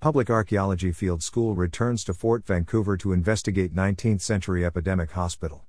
Public 0.00 0.30
Archaeology 0.30 0.92
Field 0.92 1.24
School 1.24 1.56
returns 1.56 2.04
to 2.04 2.14
Fort 2.14 2.46
Vancouver 2.46 2.96
to 2.98 3.12
investigate 3.12 3.74
19th 3.74 4.20
century 4.20 4.64
epidemic 4.64 5.10
hospital. 5.10 5.64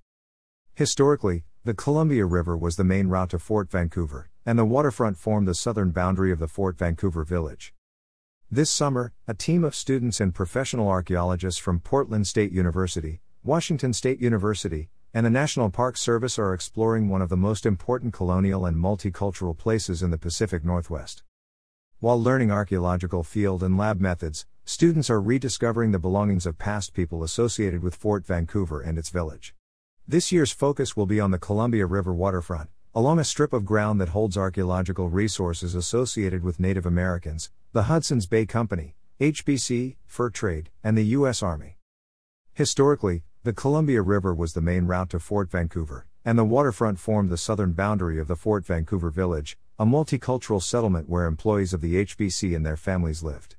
Historically, 0.75 1.45
the 1.63 1.73
Columbia 1.73 2.27
River 2.27 2.55
was 2.55 2.75
the 2.75 2.83
main 2.83 3.07
route 3.07 3.31
to 3.31 3.39
Fort 3.39 3.71
Vancouver, 3.71 4.29
and 4.45 4.59
the 4.59 4.65
waterfront 4.65 5.17
formed 5.17 5.47
the 5.47 5.55
southern 5.55 5.89
boundary 5.89 6.31
of 6.31 6.37
the 6.37 6.47
Fort 6.47 6.77
Vancouver 6.77 7.23
village. 7.23 7.73
This 8.51 8.69
summer, 8.69 9.13
a 9.27 9.33
team 9.33 9.63
of 9.63 9.73
students 9.73 10.21
and 10.21 10.31
professional 10.31 10.89
archaeologists 10.89 11.59
from 11.59 11.79
Portland 11.79 12.27
State 12.27 12.51
University, 12.51 13.21
Washington 13.43 13.93
State 13.93 14.21
University, 14.21 14.91
and 15.11 15.25
the 15.25 15.31
National 15.31 15.71
Park 15.71 15.97
Service 15.97 16.37
are 16.37 16.53
exploring 16.53 17.09
one 17.09 17.23
of 17.23 17.29
the 17.29 17.35
most 17.35 17.65
important 17.65 18.13
colonial 18.13 18.67
and 18.67 18.77
multicultural 18.77 19.57
places 19.57 20.03
in 20.03 20.11
the 20.11 20.19
Pacific 20.19 20.63
Northwest. 20.63 21.23
While 22.01 22.23
learning 22.23 22.49
archaeological 22.49 23.25
field 23.25 23.61
and 23.61 23.77
lab 23.77 23.99
methods, 23.99 24.45
students 24.63 25.09
are 25.09 25.19
rediscovering 25.19 25.91
the 25.91 25.99
belongings 25.99 26.45
of 26.45 26.57
past 26.57 26.93
people 26.93 27.23
associated 27.23 27.83
with 27.83 27.93
Fort 27.93 28.25
Vancouver 28.25 28.79
and 28.79 28.97
its 28.97 29.09
village. 29.09 29.53
This 30.07 30.31
year's 30.31 30.53
focus 30.53 30.95
will 30.95 31.05
be 31.05 31.19
on 31.19 31.31
the 31.31 31.37
Columbia 31.37 31.85
River 31.85 32.13
waterfront, 32.13 32.69
along 32.95 33.19
a 33.19 33.25
strip 33.25 33.51
of 33.51 33.65
ground 33.65 33.99
that 33.99 34.15
holds 34.15 34.37
archaeological 34.37 35.09
resources 35.09 35.75
associated 35.75 36.41
with 36.41 36.57
Native 36.57 36.85
Americans, 36.85 37.51
the 37.73 37.83
Hudson's 37.83 38.27
Bay 38.27 38.45
Company, 38.45 38.95
HBC, 39.19 39.97
fur 40.05 40.29
trade, 40.29 40.69
and 40.81 40.97
the 40.97 41.17
U.S. 41.17 41.43
Army. 41.43 41.79
Historically, 42.53 43.23
the 43.43 43.51
Columbia 43.51 44.01
River 44.01 44.33
was 44.33 44.53
the 44.53 44.61
main 44.61 44.85
route 44.85 45.09
to 45.09 45.19
Fort 45.19 45.51
Vancouver, 45.51 46.07
and 46.23 46.39
the 46.39 46.45
waterfront 46.45 46.97
formed 46.97 47.29
the 47.29 47.35
southern 47.35 47.73
boundary 47.73 48.21
of 48.21 48.29
the 48.29 48.37
Fort 48.37 48.65
Vancouver 48.65 49.09
Village, 49.09 49.57
a 49.79 49.85
multicultural 49.85 50.61
settlement 50.61 51.07
where 51.07 51.25
employees 51.25 51.71
of 51.71 51.79
the 51.79 52.05
HBC 52.05 52.53
and 52.53 52.65
their 52.65 52.75
families 52.75 53.23
lived. 53.23 53.55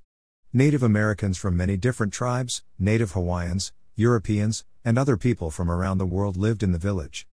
Native 0.52 0.82
Americans 0.82 1.38
from 1.38 1.56
many 1.56 1.78
different 1.78 2.12
tribes, 2.12 2.62
Native 2.78 3.12
Hawaiians, 3.12 3.72
Europeans, 3.96 4.66
and 4.84 4.98
other 4.98 5.16
people 5.16 5.50
from 5.50 5.70
around 5.70 5.96
the 5.96 6.04
world 6.04 6.36
lived 6.36 6.62
in 6.62 6.72
the 6.72 6.78
village. 6.78 7.26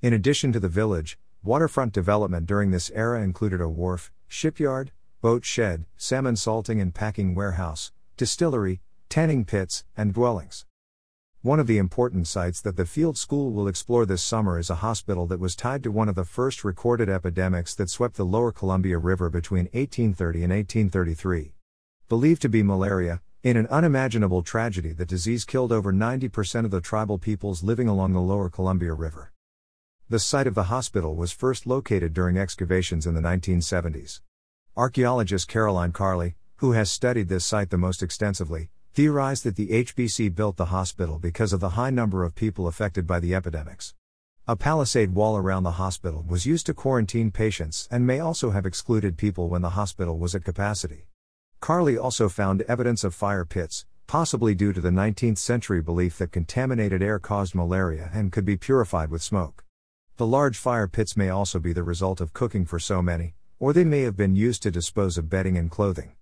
In 0.00 0.12
addition 0.12 0.50
to 0.52 0.58
the 0.58 0.68
village, 0.68 1.20
waterfront 1.44 1.92
development 1.92 2.46
during 2.46 2.72
this 2.72 2.90
era 2.96 3.22
included 3.22 3.60
a 3.60 3.68
wharf, 3.68 4.10
shipyard, 4.26 4.90
boat 5.20 5.44
shed, 5.44 5.84
salmon 5.96 6.34
salting 6.34 6.80
and 6.80 6.92
packing 6.92 7.36
warehouse, 7.36 7.92
distillery, 8.16 8.80
tanning 9.08 9.44
pits, 9.44 9.84
and 9.96 10.14
dwellings. 10.14 10.66
One 11.44 11.58
of 11.58 11.66
the 11.66 11.78
important 11.78 12.28
sites 12.28 12.60
that 12.60 12.76
the 12.76 12.86
field 12.86 13.18
school 13.18 13.50
will 13.50 13.66
explore 13.66 14.06
this 14.06 14.22
summer 14.22 14.60
is 14.60 14.70
a 14.70 14.76
hospital 14.76 15.26
that 15.26 15.40
was 15.40 15.56
tied 15.56 15.82
to 15.82 15.90
one 15.90 16.08
of 16.08 16.14
the 16.14 16.24
first 16.24 16.62
recorded 16.62 17.08
epidemics 17.08 17.74
that 17.74 17.90
swept 17.90 18.14
the 18.14 18.24
lower 18.24 18.52
Columbia 18.52 18.96
River 18.96 19.28
between 19.28 19.64
1830 19.72 20.44
and 20.44 20.52
1833. 20.52 21.54
Believed 22.08 22.42
to 22.42 22.48
be 22.48 22.62
malaria, 22.62 23.22
in 23.42 23.56
an 23.56 23.66
unimaginable 23.66 24.44
tragedy, 24.44 24.92
the 24.92 25.04
disease 25.04 25.44
killed 25.44 25.72
over 25.72 25.92
90% 25.92 26.64
of 26.64 26.70
the 26.70 26.80
tribal 26.80 27.18
peoples 27.18 27.64
living 27.64 27.88
along 27.88 28.12
the 28.12 28.20
lower 28.20 28.48
Columbia 28.48 28.92
River. 28.92 29.32
The 30.08 30.20
site 30.20 30.46
of 30.46 30.54
the 30.54 30.70
hospital 30.70 31.16
was 31.16 31.32
first 31.32 31.66
located 31.66 32.14
during 32.14 32.38
excavations 32.38 33.04
in 33.04 33.14
the 33.14 33.20
1970s. 33.20 34.20
Archaeologist 34.76 35.48
Caroline 35.48 35.90
Carley, 35.90 36.36
who 36.58 36.70
has 36.70 36.88
studied 36.88 37.28
this 37.28 37.44
site 37.44 37.70
the 37.70 37.78
most 37.78 38.00
extensively, 38.00 38.70
theorized 38.94 39.44
that 39.44 39.56
the 39.56 39.68
HBC 39.68 40.34
built 40.34 40.58
the 40.58 40.66
hospital 40.66 41.18
because 41.18 41.54
of 41.54 41.60
the 41.60 41.70
high 41.70 41.88
number 41.88 42.24
of 42.24 42.34
people 42.34 42.66
affected 42.66 43.06
by 43.06 43.18
the 43.20 43.34
epidemics. 43.34 43.94
A 44.46 44.54
palisade 44.54 45.14
wall 45.14 45.38
around 45.38 45.62
the 45.62 45.72
hospital 45.72 46.22
was 46.28 46.44
used 46.44 46.66
to 46.66 46.74
quarantine 46.74 47.30
patients 47.30 47.88
and 47.90 48.06
may 48.06 48.20
also 48.20 48.50
have 48.50 48.66
excluded 48.66 49.16
people 49.16 49.48
when 49.48 49.62
the 49.62 49.70
hospital 49.70 50.18
was 50.18 50.34
at 50.34 50.44
capacity. 50.44 51.06
Carley 51.58 51.96
also 51.96 52.28
found 52.28 52.60
evidence 52.62 53.02
of 53.02 53.14
fire 53.14 53.46
pits, 53.46 53.86
possibly 54.06 54.54
due 54.54 54.74
to 54.74 54.80
the 54.82 54.90
19th 54.90 55.38
century 55.38 55.80
belief 55.80 56.18
that 56.18 56.30
contaminated 56.30 57.02
air 57.02 57.18
caused 57.18 57.54
malaria 57.54 58.10
and 58.12 58.30
could 58.30 58.44
be 58.44 58.58
purified 58.58 59.08
with 59.08 59.22
smoke. 59.22 59.64
The 60.18 60.26
large 60.26 60.58
fire 60.58 60.86
pits 60.86 61.16
may 61.16 61.30
also 61.30 61.58
be 61.58 61.72
the 61.72 61.82
result 61.82 62.20
of 62.20 62.34
cooking 62.34 62.66
for 62.66 62.78
so 62.78 63.00
many, 63.00 63.36
or 63.58 63.72
they 63.72 63.84
may 63.84 64.02
have 64.02 64.18
been 64.18 64.36
used 64.36 64.62
to 64.64 64.70
dispose 64.70 65.16
of 65.16 65.30
bedding 65.30 65.56
and 65.56 65.70
clothing. 65.70 66.12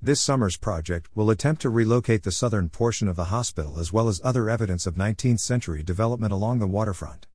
This 0.00 0.20
summer's 0.20 0.56
project 0.56 1.08
will 1.16 1.28
attempt 1.28 1.60
to 1.62 1.70
relocate 1.70 2.22
the 2.22 2.30
southern 2.30 2.68
portion 2.68 3.08
of 3.08 3.16
the 3.16 3.34
hospital 3.34 3.80
as 3.80 3.92
well 3.92 4.06
as 4.06 4.20
other 4.22 4.48
evidence 4.48 4.86
of 4.86 4.94
19th 4.94 5.40
century 5.40 5.82
development 5.82 6.32
along 6.32 6.60
the 6.60 6.68
waterfront. 6.68 7.26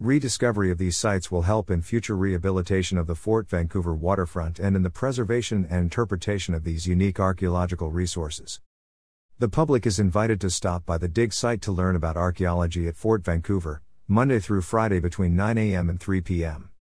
Rediscovery 0.00 0.70
of 0.70 0.78
these 0.78 0.96
sites 0.96 1.30
will 1.30 1.42
help 1.42 1.70
in 1.70 1.82
future 1.82 2.16
rehabilitation 2.16 2.96
of 2.96 3.06
the 3.06 3.14
Fort 3.14 3.50
Vancouver 3.50 3.94
waterfront 3.94 4.58
and 4.58 4.74
in 4.74 4.82
the 4.82 4.88
preservation 4.88 5.66
and 5.68 5.80
interpretation 5.80 6.54
of 6.54 6.64
these 6.64 6.86
unique 6.86 7.20
archaeological 7.20 7.90
resources. 7.90 8.62
The 9.38 9.50
public 9.50 9.84
is 9.84 9.98
invited 9.98 10.40
to 10.40 10.48
stop 10.48 10.86
by 10.86 10.96
the 10.96 11.08
dig 11.08 11.34
site 11.34 11.60
to 11.62 11.72
learn 11.72 11.96
about 11.96 12.16
archaeology 12.16 12.88
at 12.88 12.96
Fort 12.96 13.24
Vancouver, 13.26 13.82
Monday 14.08 14.38
through 14.38 14.62
Friday 14.62 15.00
between 15.00 15.36
9 15.36 15.58
a.m. 15.58 15.90
and 15.90 16.00
3 16.00 16.22
p.m. 16.22 16.70